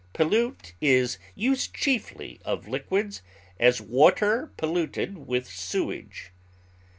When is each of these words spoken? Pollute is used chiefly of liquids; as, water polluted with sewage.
Pollute 0.13 0.73
is 0.81 1.19
used 1.35 1.75
chiefly 1.75 2.39
of 2.43 2.67
liquids; 2.67 3.21
as, 3.59 3.79
water 3.79 4.49
polluted 4.57 5.27
with 5.27 5.47
sewage. 5.47 6.31